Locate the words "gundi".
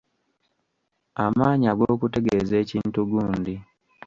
3.09-3.55